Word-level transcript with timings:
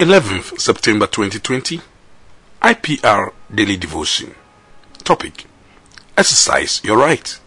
11th 0.00 0.58
September 0.60 1.06
2020 1.06 1.80
IPR 2.62 3.32
Daily 3.54 3.76
Devotion 3.76 4.34
Topic 5.04 5.46
Exercise 6.18 6.82
your 6.82 6.98
right. 6.98 7.38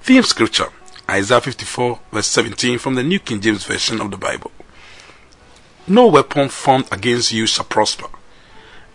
Theme 0.00 0.22
scripture 0.22 0.68
Isaiah 1.10 1.40
54 1.40 1.98
verse 2.12 2.28
17 2.28 2.78
from 2.78 2.94
the 2.94 3.02
New 3.02 3.18
King 3.18 3.40
James 3.40 3.64
Version 3.64 4.00
of 4.00 4.12
the 4.12 4.16
Bible. 4.16 4.52
No 5.88 6.06
weapon 6.06 6.48
formed 6.48 6.86
against 6.92 7.32
you 7.32 7.44
shall 7.44 7.64
prosper, 7.64 8.06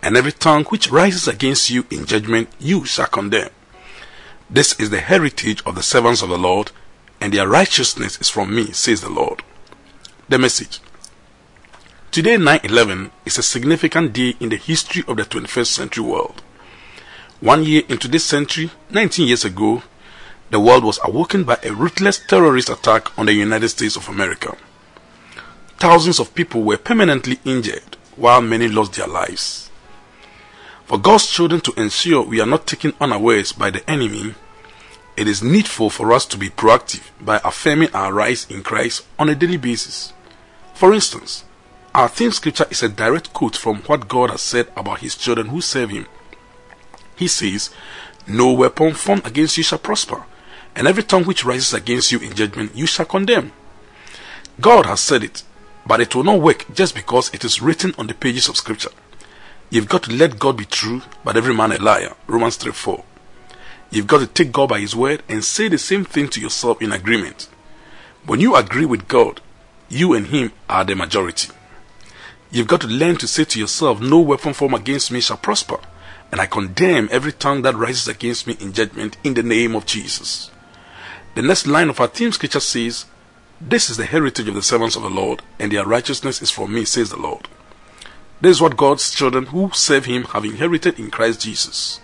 and 0.02 0.16
every 0.16 0.32
tongue 0.32 0.64
which 0.64 0.90
rises 0.90 1.28
against 1.28 1.68
you 1.68 1.84
in 1.90 2.06
judgment 2.06 2.48
you 2.58 2.86
shall 2.86 3.08
condemn. 3.08 3.50
This 4.48 4.80
is 4.80 4.88
the 4.88 5.00
heritage 5.00 5.62
of 5.66 5.74
the 5.74 5.82
servants 5.82 6.22
of 6.22 6.30
the 6.30 6.38
Lord, 6.38 6.72
and 7.20 7.34
their 7.34 7.46
righteousness 7.46 8.18
is 8.22 8.30
from 8.30 8.54
me, 8.54 8.72
says 8.72 9.02
the 9.02 9.10
Lord. 9.10 9.42
The 10.30 10.38
message 10.38 10.80
Today, 12.10 12.38
9 12.38 12.60
11, 12.64 13.12
is 13.24 13.38
a 13.38 13.42
significant 13.44 14.12
day 14.12 14.34
in 14.40 14.48
the 14.48 14.56
history 14.56 15.04
of 15.06 15.16
the 15.16 15.22
21st 15.22 15.66
century 15.68 16.02
world. 16.02 16.42
One 17.38 17.62
year 17.62 17.82
into 17.88 18.08
this 18.08 18.24
century, 18.24 18.72
19 18.90 19.28
years 19.28 19.44
ago, 19.44 19.84
the 20.50 20.58
world 20.58 20.82
was 20.82 20.98
awoken 21.04 21.44
by 21.44 21.60
a 21.62 21.72
ruthless 21.72 22.18
terrorist 22.18 22.68
attack 22.68 23.16
on 23.16 23.26
the 23.26 23.32
United 23.32 23.68
States 23.68 23.94
of 23.94 24.08
America. 24.08 24.56
Thousands 25.78 26.18
of 26.18 26.34
people 26.34 26.64
were 26.64 26.78
permanently 26.78 27.38
injured, 27.44 27.96
while 28.16 28.42
many 28.42 28.66
lost 28.66 28.94
their 28.94 29.06
lives. 29.06 29.70
For 30.86 30.98
God's 30.98 31.30
children 31.30 31.60
to 31.60 31.80
ensure 31.80 32.22
we 32.24 32.40
are 32.40 32.46
not 32.46 32.66
taken 32.66 32.92
unawares 33.00 33.52
by 33.52 33.70
the 33.70 33.88
enemy, 33.88 34.34
it 35.16 35.28
is 35.28 35.44
needful 35.44 35.90
for 35.90 36.12
us 36.12 36.26
to 36.26 36.36
be 36.36 36.50
proactive 36.50 37.08
by 37.20 37.40
affirming 37.44 37.94
our 37.94 38.12
rights 38.12 38.50
in 38.50 38.64
Christ 38.64 39.06
on 39.16 39.28
a 39.28 39.36
daily 39.36 39.58
basis. 39.58 40.12
For 40.74 40.92
instance, 40.92 41.44
our 41.94 42.08
theme 42.08 42.30
scripture 42.30 42.66
is 42.70 42.82
a 42.82 42.88
direct 42.88 43.32
quote 43.32 43.56
from 43.56 43.78
what 43.82 44.08
God 44.08 44.30
has 44.30 44.42
said 44.42 44.68
about 44.76 45.00
his 45.00 45.16
children 45.16 45.48
who 45.48 45.60
serve 45.60 45.90
him. 45.90 46.06
He 47.16 47.26
says, 47.26 47.70
No 48.28 48.52
weapon 48.52 48.94
formed 48.94 49.26
against 49.26 49.56
you 49.56 49.64
shall 49.64 49.78
prosper, 49.78 50.24
and 50.76 50.86
every 50.86 51.02
tongue 51.02 51.24
which 51.24 51.44
rises 51.44 51.74
against 51.74 52.12
you 52.12 52.20
in 52.20 52.34
judgment 52.34 52.76
you 52.76 52.86
shall 52.86 53.06
condemn. 53.06 53.52
God 54.60 54.86
has 54.86 55.00
said 55.00 55.24
it, 55.24 55.42
but 55.84 56.00
it 56.00 56.14
will 56.14 56.22
not 56.22 56.40
work 56.40 56.64
just 56.72 56.94
because 56.94 57.32
it 57.34 57.44
is 57.44 57.60
written 57.60 57.92
on 57.98 58.06
the 58.06 58.14
pages 58.14 58.48
of 58.48 58.56
scripture. 58.56 58.90
You've 59.68 59.88
got 59.88 60.04
to 60.04 60.12
let 60.12 60.38
God 60.38 60.56
be 60.56 60.64
true, 60.64 61.02
but 61.24 61.36
every 61.36 61.54
man 61.54 61.72
a 61.72 61.78
liar. 61.78 62.14
Romans 62.26 62.56
3 62.56 62.72
4. 62.72 63.04
You've 63.90 64.06
got 64.06 64.20
to 64.20 64.26
take 64.28 64.52
God 64.52 64.68
by 64.68 64.78
His 64.80 64.94
word 64.94 65.22
and 65.28 65.44
say 65.44 65.66
the 65.68 65.78
same 65.78 66.04
thing 66.04 66.28
to 66.28 66.40
yourself 66.40 66.80
in 66.80 66.92
agreement. 66.92 67.48
When 68.26 68.40
you 68.40 68.54
agree 68.54 68.84
with 68.84 69.08
God, 69.08 69.40
you 69.88 70.12
and 70.12 70.28
Him 70.28 70.52
are 70.68 70.84
the 70.84 70.94
majority. 70.94 71.50
You've 72.52 72.66
got 72.66 72.80
to 72.80 72.88
learn 72.88 73.16
to 73.16 73.28
say 73.28 73.44
to 73.44 73.60
yourself, 73.60 74.00
No 74.00 74.18
weapon 74.20 74.54
formed 74.54 74.74
against 74.74 75.12
me 75.12 75.20
shall 75.20 75.36
prosper, 75.36 75.78
and 76.32 76.40
I 76.40 76.46
condemn 76.46 77.08
every 77.12 77.32
tongue 77.32 77.62
that 77.62 77.76
rises 77.76 78.08
against 78.08 78.46
me 78.46 78.56
in 78.58 78.72
judgment 78.72 79.16
in 79.22 79.34
the 79.34 79.42
name 79.42 79.76
of 79.76 79.86
Jesus. 79.86 80.50
The 81.36 81.42
next 81.42 81.68
line 81.68 81.88
of 81.88 82.00
our 82.00 82.08
theme 82.08 82.32
scripture 82.32 82.60
says, 82.60 83.06
This 83.60 83.88
is 83.88 83.96
the 83.96 84.06
heritage 84.06 84.48
of 84.48 84.54
the 84.54 84.62
servants 84.62 84.96
of 84.96 85.02
the 85.02 85.10
Lord, 85.10 85.42
and 85.60 85.70
their 85.70 85.86
righteousness 85.86 86.42
is 86.42 86.50
from 86.50 86.74
me, 86.74 86.84
says 86.84 87.10
the 87.10 87.16
Lord. 87.16 87.46
This 88.40 88.56
is 88.56 88.62
what 88.62 88.76
God's 88.76 89.10
children 89.12 89.46
who 89.46 89.70
serve 89.72 90.06
Him 90.06 90.24
have 90.24 90.44
inherited 90.44 90.98
in 90.98 91.10
Christ 91.10 91.42
Jesus. 91.42 92.00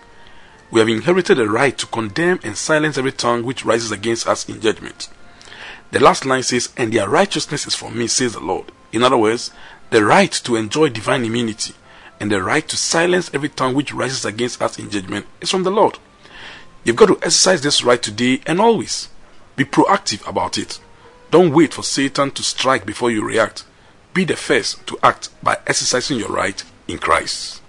We 0.71 0.79
have 0.79 0.89
inherited 0.89 1.39
a 1.39 1.49
right 1.49 1.77
to 1.77 1.87
condemn 1.87 2.39
and 2.43 2.55
silence 2.55 2.97
every 2.97 3.11
tongue 3.11 3.43
which 3.43 3.65
rises 3.65 3.91
against 3.91 4.27
us 4.27 4.47
in 4.47 4.61
judgment. 4.61 5.09
The 5.91 5.99
last 5.99 6.25
line 6.25 6.43
says, 6.43 6.69
And 6.77 6.93
their 6.93 7.09
righteousness 7.09 7.67
is 7.67 7.75
from 7.75 7.97
me, 7.97 8.07
says 8.07 8.33
the 8.33 8.39
Lord. 8.39 8.71
In 8.97 9.03
other 9.03 9.15
words, 9.15 9.51
the 9.91 10.03
right 10.03 10.31
to 10.31 10.55
enjoy 10.55 10.89
divine 10.89 11.23
immunity 11.23 11.75
and 12.19 12.31
the 12.31 12.41
right 12.41 12.67
to 12.67 12.75
silence 12.75 13.29
every 13.31 13.47
tongue 13.47 13.75
which 13.75 13.93
rises 13.93 14.25
against 14.25 14.59
us 14.59 14.79
in 14.79 14.89
judgment 14.89 15.27
is 15.39 15.51
from 15.51 15.61
the 15.61 15.69
Lord. 15.69 15.99
You've 16.83 16.95
got 16.95 17.05
to 17.09 17.17
exercise 17.17 17.61
this 17.61 17.83
right 17.83 18.01
today 18.01 18.41
and 18.47 18.59
always. 18.59 19.09
Be 19.55 19.65
proactive 19.65 20.27
about 20.27 20.57
it. 20.57 20.79
Don't 21.29 21.53
wait 21.53 21.75
for 21.75 21.83
Satan 21.83 22.31
to 22.31 22.41
strike 22.41 22.87
before 22.87 23.11
you 23.11 23.23
react. 23.23 23.65
Be 24.15 24.25
the 24.25 24.35
first 24.35 24.87
to 24.87 24.97
act 25.03 25.29
by 25.43 25.59
exercising 25.67 26.17
your 26.17 26.29
right 26.29 26.63
in 26.87 26.97
Christ. 26.97 27.61